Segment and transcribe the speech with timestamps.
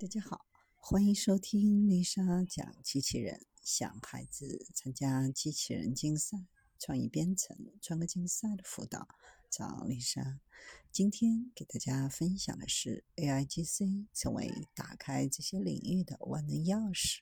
[0.00, 0.46] 大家好，
[0.76, 3.44] 欢迎收听丽莎讲机器人。
[3.60, 6.46] 想孩子参加机器人竞赛、
[6.78, 9.08] 创意编程、创客竞赛的辅导，
[9.50, 10.38] 找丽莎。
[10.92, 17.18] 今天给大家分享的是 AIGC 成为打开这些领域的万能钥匙。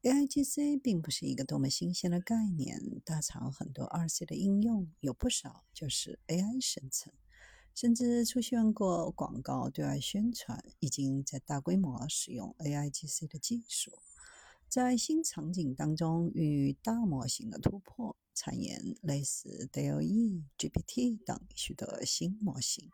[0.00, 7.12] AIGC 并不是一个多么新鲜的概念，大厂很多二 C 的应用有不少就是 AI 生成。
[7.76, 13.98] 甚至出现过广告对外宣传，已经在大规模使用 AIGC 的技术，
[14.66, 22.88] 在新场景当中孕育大模型的突破，产研类似 DALL-E、GPT 等许多新模型。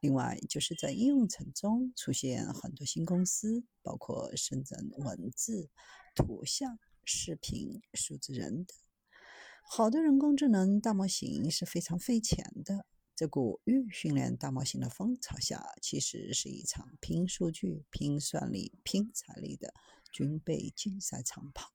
[0.00, 5.68] 另外，就是在应用层中出现很多新公司，包括生成文字、
[6.14, 8.74] 图像、视频、数字人等。
[9.62, 12.86] 好的人工智能大模型是非常费钱的。
[13.14, 19.74] 这股预训练大模型的风潮下，其实是一场拼数据、拼算力、拼财力的
[20.10, 21.72] 军备竞赛长跑。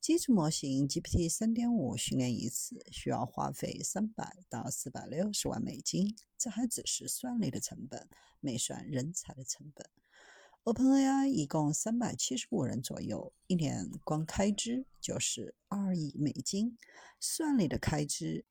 [0.00, 9.90] 基础模型 GPT 三点五训练一次需要花费三百到四百六十万美金，这还只是算力的成本，没算人才的成本。
[10.62, 16.76] OpenAI 一共三百七十五人左右，一年光开支就是二亿美金，
[17.18, 18.44] 算力的开支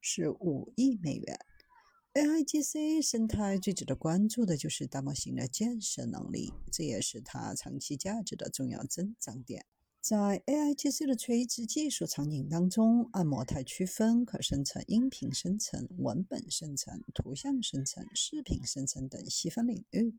[0.00, 1.38] 是五亿美元。
[2.14, 9.66] AIGC 生态最值得关注的就是大模型的建设能力，这也是它长期价值的重要增长点。
[10.00, 20.14] 在 AIGC 的垂直技术场景当中，按模态区分，可生成音频生成、文本生成、图像生成、视频生成等细分领域。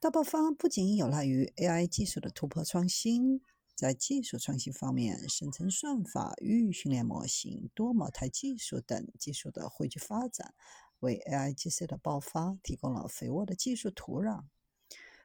[0.00, 3.40] 大爆发不仅有赖于 AI 技术的突破创新。
[3.82, 10.54] 在技术创新方面，生成算法、预训练模型、多模态技术等技术的汇聚发展，
[11.00, 14.44] 为 AIGC 的爆发提供了肥沃的技术土壤。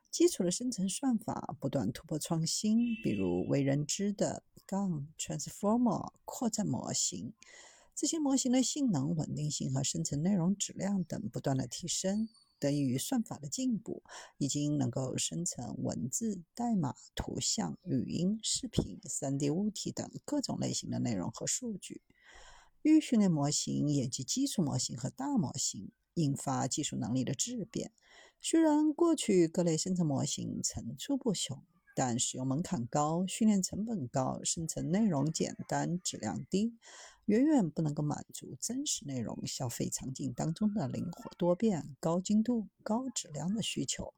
[0.09, 7.33] 基础的生成算法不断突破创新，比如为人知的 GAN、Transformer 扩展模型，
[7.93, 12.27] 这些模型的性能、稳定性和生成内容质量等不断的提升。
[12.59, 14.03] 得益于算法的进步，
[14.37, 22.01] 已经能够生成文字、代码、图像、语音、视频、3D 物体等各种类型的内容和数据。
[22.81, 27.91] 预训练模型也及基础模型和大模型，引发技术能力的质变。
[28.39, 31.63] 虽然过去各类生成模型层出不穷。
[31.97, 36.75] 但使用门槛高、训练成本高、生成内容简单、质量低，
[37.25, 44.13] 远远不能够满足真实内容消费场景当中的灵活多变、高精度、高质量的需求。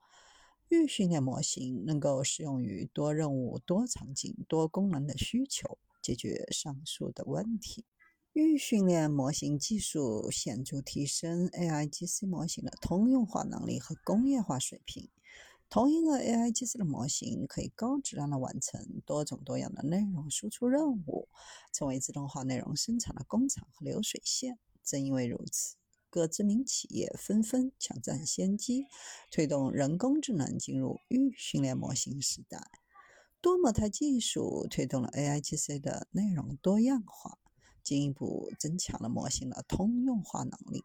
[0.68, 7.86] 预训练模型能够适用于多任务、多场景、多功能的需求，解决上述的问题。
[8.34, 15.10] 预训练模型技术显著提升 AIGC 模型的通用化能力和工业化水平。
[15.70, 21.30] 同一个 AIGC 的模型可以高质量的完成多种多样的内容输出任务，
[21.72, 24.58] 成为自动化内容生产的工厂和流水线。
[24.84, 25.76] 正因为如此，
[26.10, 28.88] 各知名企业纷纷抢占先机，
[29.30, 32.60] 推动人工智能进入预训练模型时代。
[33.40, 37.38] 多模态技术推动了 AIGC 的内容多样化，
[37.84, 40.84] 进一步增强了模型的通用化能力。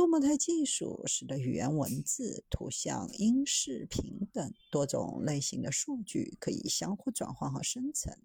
[0.00, 8.16] 多模态技术使得语言、文字、图像、音、视频等多种类型的数据可以相互转换和生成。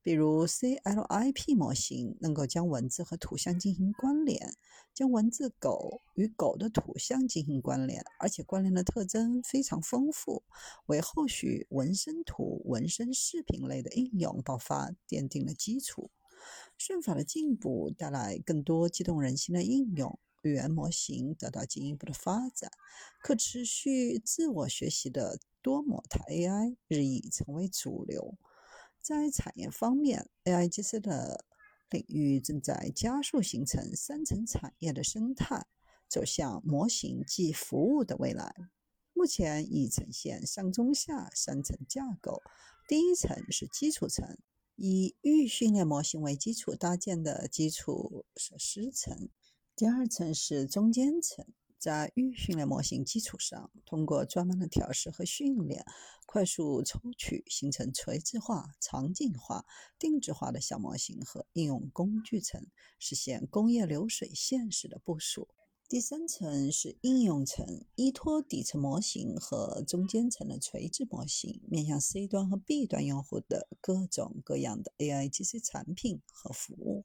[0.00, 4.54] 比如，CLIP 模型能够将文字和图像进行关联，
[4.94, 10.42] 将文字“狗”与狗的图像进行关联，而且关联的特征非常丰富，
[10.86, 16.10] 为后续纹身图、纹身视频类的应用爆发奠定了基础。
[16.78, 20.18] 算法的进步带来更多激动人心的应用。
[20.42, 22.70] 语言模型得到进一步的发展，
[23.22, 28.36] 可持续自我学习的多模态 AI 日益成为主流。
[29.00, 31.44] 在产业方面，AIGC 的
[31.90, 35.66] 领域正在加速形成三层产业的生态，
[36.08, 38.54] 走向模型即服务的未来。
[39.12, 42.42] 目前已呈现上中下三层架构，
[42.88, 44.38] 第一层是基础层，
[44.76, 49.28] 以预训练模型为基础搭建的基础设施层。
[49.82, 51.44] 第二层是中间层，
[51.76, 55.84] 在预训练模型基础上，通过专门的调试和训练，
[56.24, 59.66] 快速抽取形成垂直化、场景化、
[59.98, 62.64] 定制化的小模型和应用工具层，
[63.00, 65.48] 实现工业流水线式的部署。
[65.88, 77.04] 第三层是应用层，依托底层模型和中间层的垂直模型，面向 C 端和 B 端用户的各种各样的 AIGC 产品和服务。